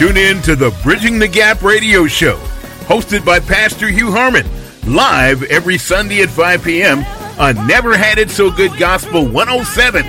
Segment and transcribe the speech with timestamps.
[0.00, 2.38] Tune in to the Bridging the Gap radio show,
[2.86, 4.46] hosted by Pastor Hugh Harmon,
[4.86, 7.04] live every Sunday at 5 p.m.
[7.38, 10.06] on Never Had It So Good Gospel 107.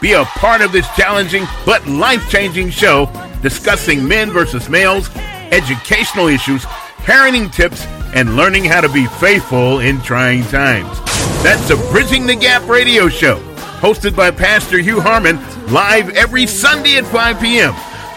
[0.00, 3.12] Be a part of this challenging but life changing show
[3.42, 5.10] discussing men versus males,
[5.52, 6.62] educational issues,
[7.04, 7.84] parenting tips,
[8.14, 10.98] and learning how to be faithful in trying times.
[11.42, 13.38] That's the Bridging the Gap radio show,
[13.80, 15.36] hosted by Pastor Hugh Harmon,
[15.70, 17.74] live every Sunday at 5 p.m.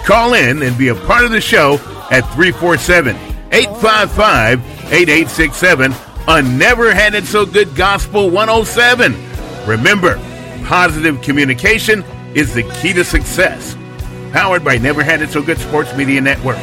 [0.10, 1.76] Call in and be a part of the show
[2.10, 3.16] at 347
[3.52, 4.60] 855
[4.92, 5.94] 8867
[6.28, 9.14] on Never Had It So Good Gospel 107.
[9.68, 10.16] Remember,
[10.66, 13.78] positive communication is the key to success.
[14.32, 16.58] Powered by Never Had It So Good Sports Media Network.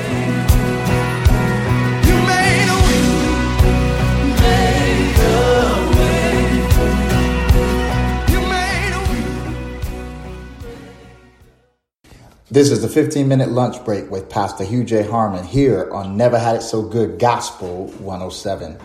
[12.56, 15.02] This is the 15 minute lunch break with Pastor Hugh J.
[15.02, 18.78] Harmon here on Never Had It So Good Gospel 107.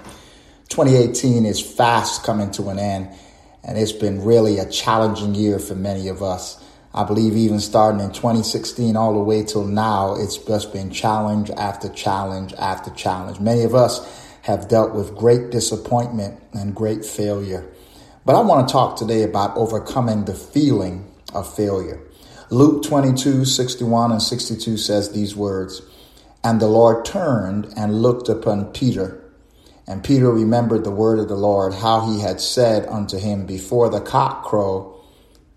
[0.67, 3.07] 2018 is fast coming to an end,
[3.63, 6.61] and it's been really a challenging year for many of us.
[6.93, 11.49] I believe even starting in 2016 all the way till now, it's just been challenge
[11.51, 13.39] after challenge after challenge.
[13.39, 14.05] Many of us
[14.41, 17.71] have dealt with great disappointment and great failure.
[18.25, 22.01] But I want to talk today about overcoming the feeling of failure.
[22.51, 25.81] Luke 22, 61 and 62 says these words
[26.43, 29.23] And the Lord turned and looked upon Peter.
[29.87, 33.89] And Peter remembered the word of the Lord, how he had said unto him, Before
[33.89, 35.01] the cock crow,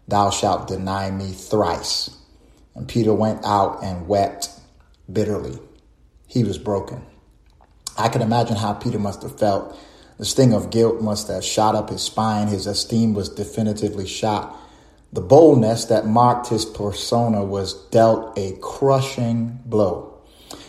[0.06, 2.16] thou shalt deny me thrice.
[2.76, 4.50] And Peter went out and wept
[5.12, 5.58] bitterly.
[6.28, 7.02] He was broken.
[7.98, 9.76] I can imagine how Peter must have felt.
[10.18, 12.46] The sting of guilt must have shot up his spine.
[12.46, 14.60] His esteem was definitively shot.
[15.14, 20.12] The boldness that marked his persona was dealt a crushing blow.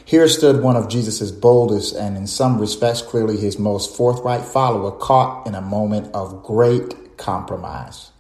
[0.06, 4.92] Here stood one of Jesus' boldest and, in some respects, clearly his most forthright follower,
[4.92, 8.12] caught in a moment of great compromise.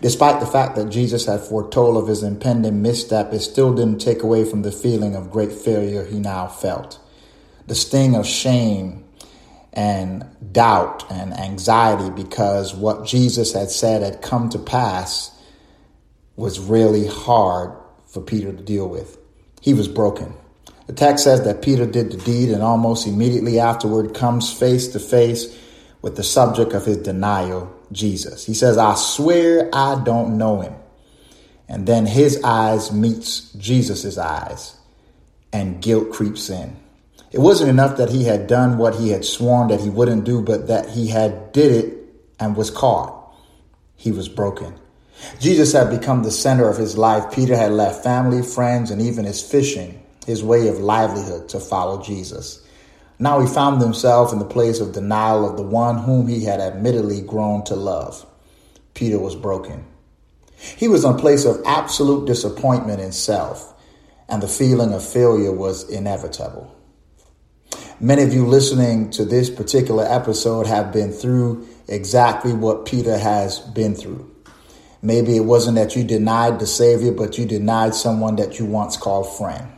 [0.00, 4.22] Despite the fact that Jesus had foretold of his impending misstep, it still didn't take
[4.22, 6.98] away from the feeling of great failure he now felt.
[7.66, 9.04] The sting of shame
[9.74, 15.35] and doubt and anxiety because what Jesus had said had come to pass
[16.36, 17.72] was really hard
[18.06, 19.18] for Peter to deal with.
[19.60, 20.34] He was broken.
[20.86, 25.00] The text says that Peter did the deed and almost immediately afterward comes face to
[25.00, 25.58] face
[26.02, 28.46] with the subject of his denial, Jesus.
[28.46, 30.74] He says, I swear I don't know him.
[31.68, 34.76] And then his eyes meets Jesus's eyes
[35.52, 36.76] and guilt creeps in.
[37.32, 40.42] It wasn't enough that he had done what he had sworn that he wouldn't do,
[40.42, 41.98] but that he had did it
[42.38, 43.34] and was caught.
[43.96, 44.74] He was broken.
[45.40, 47.32] Jesus had become the center of his life.
[47.32, 52.02] Peter had left family, friends, and even his fishing, his way of livelihood, to follow
[52.02, 52.66] Jesus.
[53.18, 56.60] Now he found himself in the place of denial of the one whom he had
[56.60, 58.26] admittedly grown to love.
[58.94, 59.86] Peter was broken.
[60.56, 63.74] He was in a place of absolute disappointment in self,
[64.28, 66.74] and the feeling of failure was inevitable.
[68.00, 73.60] Many of you listening to this particular episode have been through exactly what Peter has
[73.60, 74.35] been through.
[75.02, 78.96] Maybe it wasn't that you denied the Savior, but you denied someone that you once
[78.96, 79.68] called friend.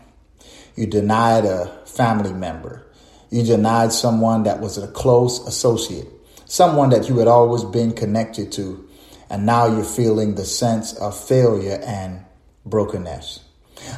[0.76, 2.86] You denied a family member.
[3.30, 6.08] You denied someone that was a close associate,
[6.46, 8.88] someone that you had always been connected to,
[9.28, 12.24] and now you're feeling the sense of failure and
[12.64, 13.40] brokenness.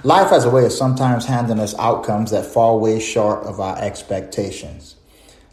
[0.05, 3.79] Life has a way of sometimes handing us outcomes that fall way short of our
[3.79, 4.97] expectations.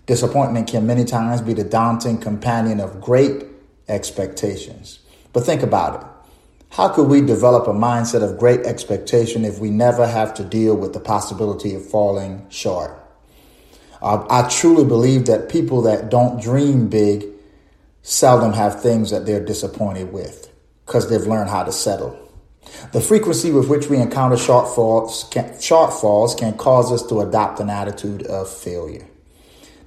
[0.06, 3.46] Disappointment can many times be the daunting companion of great
[3.88, 5.00] expectations.
[5.34, 6.08] But think about it.
[6.70, 10.76] How could we develop a mindset of great expectation if we never have to deal
[10.76, 12.92] with the possibility of falling short?
[14.02, 17.26] Uh, I truly believe that people that don't dream big
[18.04, 20.52] seldom have things that they're disappointed with
[20.86, 22.18] because they've learned how to settle.
[22.94, 27.70] The frequency with which we encounter shortfalls can, shortfalls can cause us to adopt an
[27.70, 29.08] attitude of failure.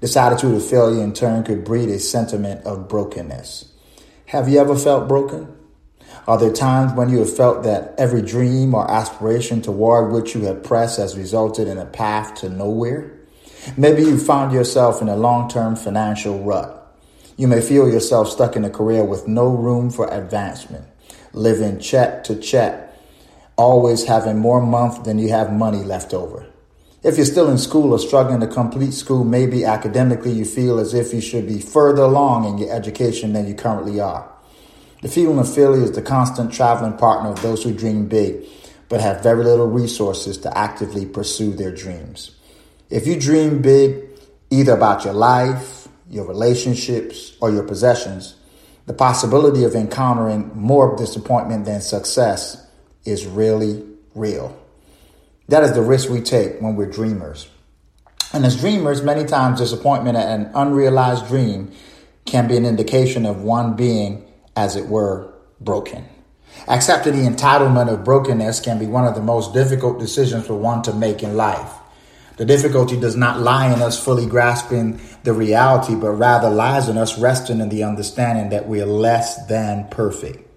[0.00, 3.69] This attitude of failure in turn could breed a sentiment of brokenness.
[4.30, 5.52] Have you ever felt broken?
[6.28, 10.42] Are there times when you have felt that every dream or aspiration toward which you
[10.42, 13.10] have pressed has resulted in a path to nowhere?
[13.76, 16.96] Maybe you found yourself in a long term financial rut.
[17.36, 20.84] You may feel yourself stuck in a career with no room for advancement,
[21.32, 22.96] living check to check,
[23.56, 26.46] always having more month than you have money left over.
[27.02, 30.92] If you're still in school or struggling to complete school, maybe academically you feel as
[30.92, 34.30] if you should be further along in your education than you currently are.
[35.00, 38.44] The feeling of failure is the constant traveling partner of those who dream big,
[38.90, 42.32] but have very little resources to actively pursue their dreams.
[42.90, 44.04] If you dream big,
[44.50, 48.34] either about your life, your relationships, or your possessions,
[48.84, 52.62] the possibility of encountering more disappointment than success
[53.06, 54.59] is really real.
[55.50, 57.48] That is the risk we take when we're dreamers.
[58.32, 61.72] And as dreamers, many times disappointment at an unrealized dream
[62.24, 64.24] can be an indication of one being,
[64.54, 66.08] as it were, broken.
[66.68, 70.82] Accepting the entitlement of brokenness can be one of the most difficult decisions for one
[70.82, 71.72] to make in life.
[72.36, 76.96] The difficulty does not lie in us fully grasping the reality, but rather lies in
[76.96, 80.48] us resting in the understanding that we are less than perfect.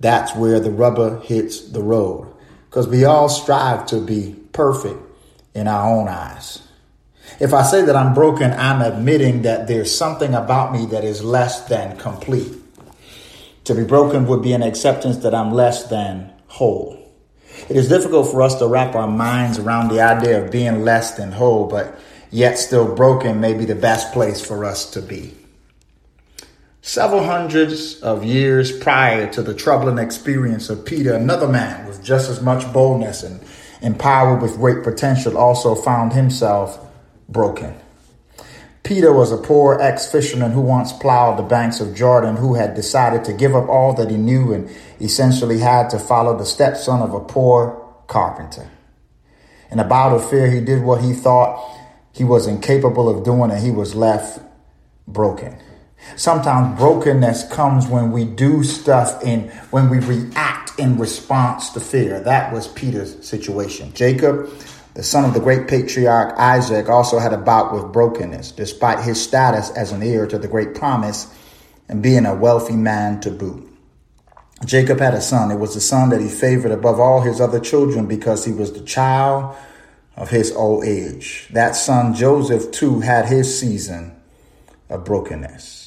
[0.00, 2.34] That's where the rubber hits the road.
[2.68, 5.00] Because we all strive to be perfect
[5.54, 6.62] in our own eyes.
[7.40, 11.22] If I say that I'm broken, I'm admitting that there's something about me that is
[11.22, 12.52] less than complete.
[13.64, 16.98] To be broken would be an acceptance that I'm less than whole.
[17.68, 21.12] It is difficult for us to wrap our minds around the idea of being less
[21.12, 21.98] than whole, but
[22.30, 25.37] yet still broken may be the best place for us to be.
[26.88, 32.30] Several hundreds of years prior to the troubling experience of Peter, another man with just
[32.30, 33.42] as much boldness and
[33.82, 36.78] empowered with great potential also found himself
[37.28, 37.74] broken.
[38.84, 42.74] Peter was a poor ex fisherman who once plowed the banks of Jordan, who had
[42.74, 47.02] decided to give up all that he knew and essentially had to follow the stepson
[47.02, 48.70] of a poor carpenter.
[49.70, 51.70] In a bout of fear, he did what he thought
[52.12, 54.40] he was incapable of doing, and he was left
[55.06, 55.54] broken.
[56.16, 62.20] Sometimes brokenness comes when we do stuff and when we react in response to fear.
[62.20, 63.92] That was Peter's situation.
[63.94, 64.50] Jacob
[64.98, 69.22] the son of the great patriarch Isaac also had a bout with brokenness, despite his
[69.22, 71.32] status as an heir to the great promise
[71.88, 73.64] and being a wealthy man to boot.
[74.64, 75.52] Jacob had a son.
[75.52, 78.72] It was the son that he favored above all his other children because he was
[78.72, 79.54] the child
[80.16, 81.48] of his old age.
[81.52, 84.20] That son, Joseph, too, had his season
[84.90, 85.77] of brokenness.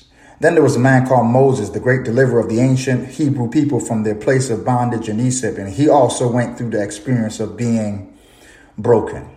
[0.42, 3.80] Then there was a man called Moses, the great deliverer of the ancient Hebrew people
[3.80, 5.60] from their place of bondage in Egypt.
[5.60, 8.18] And he also went through the experience of being
[8.76, 9.30] broken.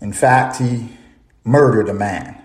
[0.00, 0.88] In fact, he
[1.44, 2.36] murdered a man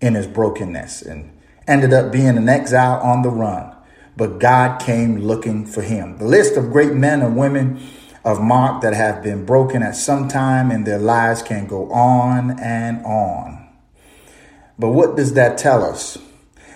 [0.00, 1.30] in his brokenness and
[1.68, 3.72] ended up being an exile on the run.
[4.16, 6.18] But God came looking for him.
[6.18, 7.80] The list of great men and women
[8.24, 12.58] of mark that have been broken at some time in their lives can go on
[12.58, 13.68] and on.
[14.76, 16.18] But what does that tell us?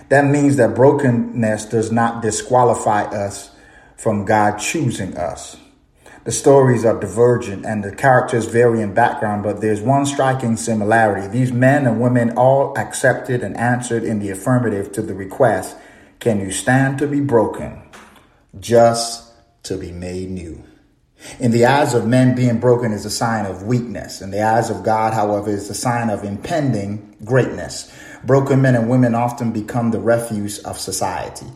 [0.09, 3.51] That means that brokenness does not disqualify us
[3.97, 5.57] from God choosing us.
[6.25, 11.29] The stories are divergent and the characters vary in background, but there's one striking similarity.
[11.29, 15.77] These men and women all accepted and answered in the affirmative to the request
[16.19, 17.81] Can you stand to be broken?
[18.59, 19.33] Just
[19.65, 20.65] to be made new.
[21.39, 24.21] In the eyes of men, being broken is a sign of weakness.
[24.21, 27.93] In the eyes of God, however, is a sign of impending greatness.
[28.25, 31.47] Broken men and women often become the refuse of society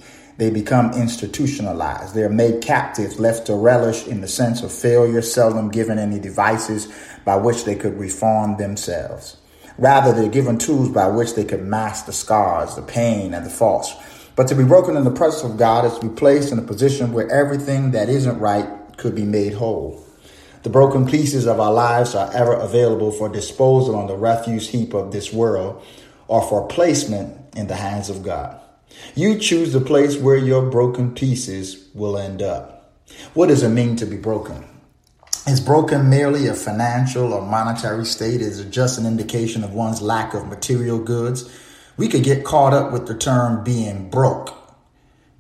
[0.41, 2.15] they become institutionalized.
[2.15, 6.89] They're made captives, left to relish in the sense of failure, seldom given any devices
[7.27, 9.37] by which they could reform themselves.
[9.77, 13.51] Rather, they're given tools by which they could mask the scars, the pain, and the
[13.51, 13.95] faults.
[14.35, 16.63] But to be broken in the presence of God is to be placed in a
[16.63, 18.67] position where everything that isn't right
[19.01, 20.05] could be made whole.
[20.63, 24.93] The broken pieces of our lives are ever available for disposal on the refuse heap
[24.93, 25.83] of this world
[26.29, 28.61] or for placement in the hands of God.
[29.15, 32.93] You choose the place where your broken pieces will end up.
[33.35, 34.67] What does it mean to be broken?
[35.47, 38.43] Is broken merely a financial or monetary state?
[38.43, 41.51] Is it just an indication of one's lack of material goods?
[41.97, 44.60] We could get caught up with the term being broke.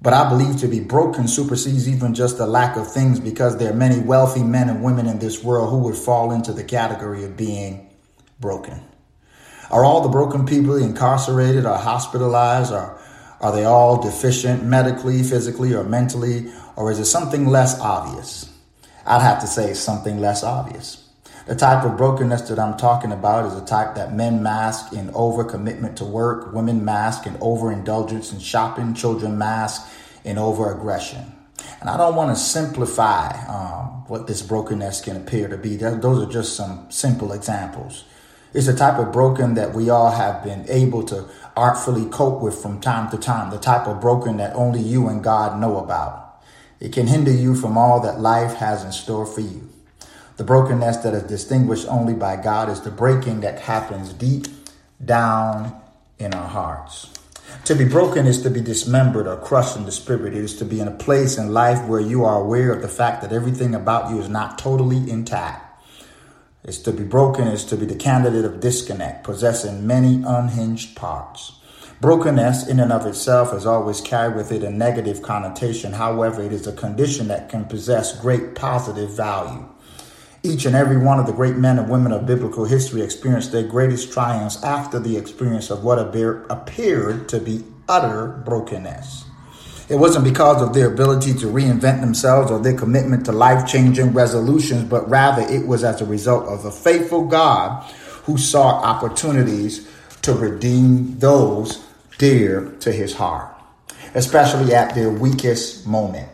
[0.02, 3.70] But I believe to be broken supersedes even just the lack of things because there
[3.70, 7.24] are many wealthy men and women in this world who would fall into the category
[7.24, 7.90] of being
[8.40, 8.80] broken.
[9.70, 12.98] Are all the broken people incarcerated or hospitalized or
[13.40, 16.52] are they all deficient medically, physically, or mentally?
[16.76, 18.50] Or is it something less obvious?
[19.06, 21.09] I'd have to say something less obvious.
[21.46, 25.08] The type of brokenness that I'm talking about is the type that men mask in
[25.08, 29.90] overcommitment to work, women mask in overindulgence in shopping, children mask
[30.24, 31.32] in overaggression.
[31.80, 35.76] And I don't want to simplify um, what this brokenness can appear to be.
[35.76, 38.04] Those are just some simple examples.
[38.52, 42.60] It's a type of broken that we all have been able to artfully cope with
[42.60, 46.42] from time to time, the type of broken that only you and God know about.
[46.80, 49.69] It can hinder you from all that life has in store for you.
[50.40, 54.46] The brokenness that is distinguished only by God is the breaking that happens deep
[55.04, 55.78] down
[56.18, 57.12] in our hearts.
[57.66, 60.32] To be broken is to be dismembered or crushed in the spirit.
[60.32, 62.88] It is to be in a place in life where you are aware of the
[62.88, 65.84] fact that everything about you is not totally intact.
[66.64, 71.52] It's to be broken is to be the candidate of disconnect, possessing many unhinged parts.
[72.00, 75.92] Brokenness in and of itself has always carried with it a negative connotation.
[75.92, 79.68] However, it is a condition that can possess great positive value.
[80.42, 83.66] Each and every one of the great men and women of biblical history experienced their
[83.66, 89.26] greatest triumphs after the experience of what appeared to be utter brokenness.
[89.90, 94.12] It wasn't because of their ability to reinvent themselves or their commitment to life changing
[94.12, 97.84] resolutions, but rather it was as a result of a faithful God
[98.22, 99.90] who sought opportunities
[100.22, 101.84] to redeem those
[102.16, 103.52] dear to his heart,
[104.14, 106.30] especially at their weakest moment.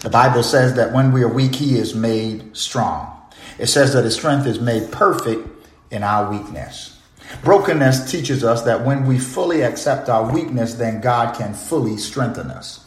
[0.00, 3.13] The Bible says that when we are weak, he is made strong.
[3.58, 5.48] It says that his strength is made perfect
[5.90, 7.00] in our weakness.
[7.42, 12.50] Brokenness teaches us that when we fully accept our weakness, then God can fully strengthen
[12.50, 12.86] us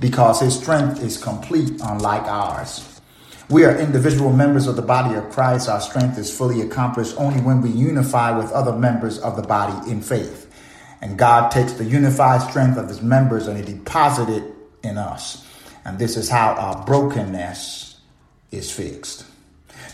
[0.00, 3.00] because his strength is complete, unlike ours.
[3.48, 5.68] We are individual members of the body of Christ.
[5.68, 9.90] Our strength is fully accomplished only when we unify with other members of the body
[9.90, 10.52] in faith.
[11.00, 15.46] And God takes the unified strength of his members and he deposits it in us.
[15.84, 18.00] And this is how our brokenness
[18.50, 19.24] is fixed.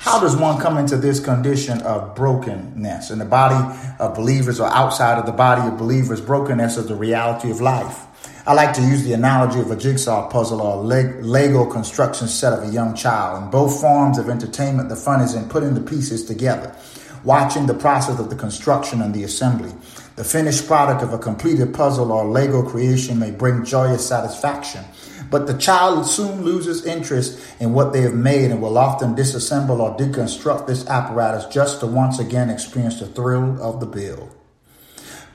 [0.02, 3.12] How does one come into this condition of brokenness?
[3.12, 6.96] In the body of believers or outside of the body of believers, brokenness is the
[6.96, 8.04] reality of life.
[8.44, 12.52] I like to use the analogy of a jigsaw puzzle or a Lego construction set
[12.52, 13.44] of a young child.
[13.44, 16.74] In both forms of entertainment, the fun is in putting the pieces together,
[17.22, 19.70] watching the process of the construction and the assembly.
[20.16, 24.84] The finished product of a completed puzzle or Lego creation may bring joyous satisfaction,
[25.32, 29.80] but the child soon loses interest in what they have made and will often disassemble
[29.80, 34.30] or deconstruct this apparatus just to once again experience the thrill of the build.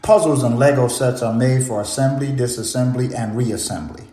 [0.04, 4.06] Puzzles and Lego sets are made for assembly, disassembly, and reassembly.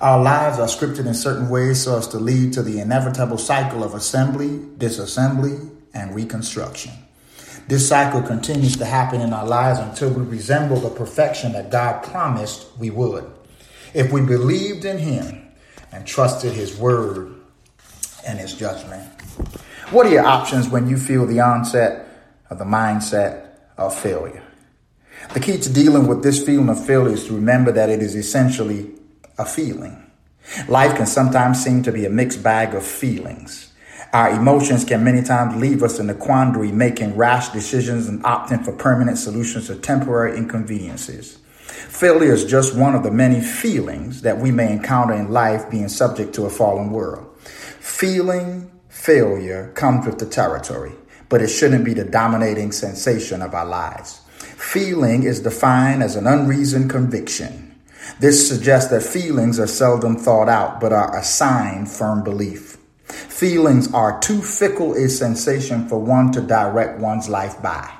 [0.00, 3.82] Our lives are scripted in certain ways so as to lead to the inevitable cycle
[3.82, 6.92] of assembly, disassembly, and reconstruction.
[7.66, 12.04] This cycle continues to happen in our lives until we resemble the perfection that God
[12.04, 13.24] promised we would.
[13.94, 15.48] If we believed in Him
[15.92, 17.34] and trusted His word
[18.26, 19.08] and His judgment.
[19.90, 22.06] What are your options when you feel the onset
[22.50, 24.42] of the mindset of failure?
[25.32, 28.16] The key to dealing with this feeling of failure is to remember that it is
[28.16, 28.90] essentially
[29.38, 30.10] a feeling.
[30.68, 33.72] Life can sometimes seem to be a mixed bag of feelings.
[34.12, 38.64] Our emotions can many times leave us in a quandary, making rash decisions and opting
[38.64, 41.38] for permanent solutions to temporary inconveniences.
[41.88, 45.88] Failure is just one of the many feelings that we may encounter in life being
[45.88, 47.36] subject to a fallen world.
[47.38, 50.92] Feeling failure comes with the territory,
[51.28, 54.20] but it shouldn't be the dominating sensation of our lives.
[54.56, 57.80] Feeling is defined as an unreasoned conviction.
[58.18, 62.76] This suggests that feelings are seldom thought out, but are assigned firm belief.
[63.06, 67.92] Feelings are too fickle a sensation for one to direct one's life by.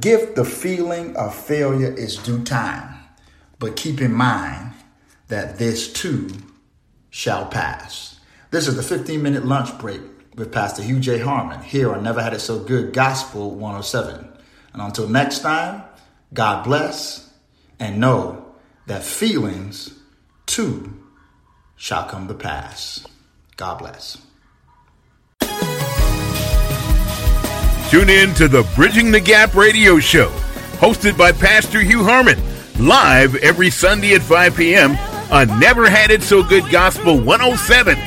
[0.00, 2.91] Give the feeling of failure its due time,
[3.62, 4.72] but keep in mind
[5.28, 6.28] that this too
[7.10, 8.18] shall pass.
[8.50, 10.00] This is the 15 minute lunch break
[10.34, 11.20] with Pastor Hugh J.
[11.20, 14.28] Harmon here on Never Had It So Good Gospel 107.
[14.72, 15.84] And until next time,
[16.34, 17.30] God bless
[17.78, 18.52] and know
[18.88, 19.96] that feelings
[20.44, 21.00] too
[21.76, 23.06] shall come to pass.
[23.56, 24.20] God bless.
[27.90, 30.30] Tune in to the Bridging the Gap radio show,
[30.80, 32.40] hosted by Pastor Hugh Harmon,
[32.78, 34.96] live every Sunday at 5 p.m.
[35.30, 37.98] on Never Had It So Good Gospel 107.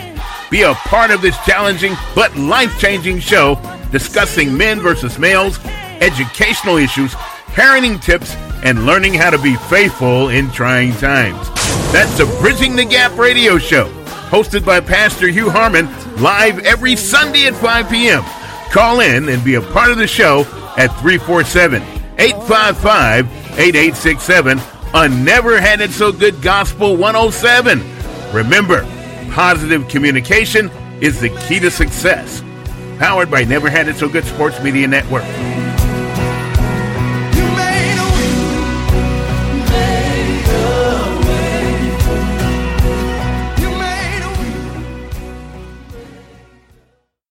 [0.49, 3.59] Be a part of this challenging but life changing show
[3.91, 5.59] discussing men versus males,
[6.01, 7.13] educational issues,
[7.53, 11.49] parenting tips, and learning how to be faithful in trying times.
[11.91, 13.89] That's the Bridging the Gap radio show
[14.25, 15.87] hosted by Pastor Hugh Harmon,
[16.21, 18.23] live every Sunday at 5 p.m.
[18.71, 20.41] Call in and be a part of the show
[20.77, 21.81] at 347
[22.17, 24.59] 855 8867
[24.93, 27.81] on Never Had It So Good Gospel 107.
[28.33, 28.83] Remember,
[29.31, 30.69] positive communication
[31.01, 32.43] is the key to success.
[32.99, 35.23] Powered by Never Had It So Good Sports Media Network.